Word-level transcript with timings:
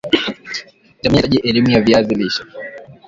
jamii 1.01 1.17
inahitaji 1.17 1.37
elimu 1.49 1.69
ya 1.69 1.81
viazi 1.81 2.15
lishe 2.15 2.43